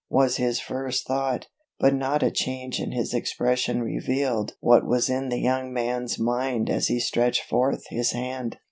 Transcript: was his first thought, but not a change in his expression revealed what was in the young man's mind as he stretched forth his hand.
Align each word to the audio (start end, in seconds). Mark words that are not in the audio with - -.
was 0.09 0.37
his 0.37 0.59
first 0.59 1.05
thought, 1.05 1.45
but 1.77 1.93
not 1.93 2.23
a 2.23 2.31
change 2.31 2.79
in 2.79 2.91
his 2.91 3.13
expression 3.13 3.83
revealed 3.83 4.55
what 4.59 4.83
was 4.83 5.11
in 5.11 5.29
the 5.29 5.37
young 5.39 5.71
man's 5.71 6.17
mind 6.17 6.71
as 6.71 6.87
he 6.87 6.99
stretched 6.99 7.43
forth 7.43 7.83
his 7.91 8.11
hand. 8.11 8.57